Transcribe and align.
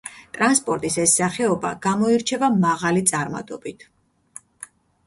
ტრანსპორტის 0.35 0.95
ეს 1.03 1.13
სახეობა 1.19 1.73
გამოირჩევა 1.85 2.51
მაღალი 2.67 3.07
წარმადობით. 3.13 3.89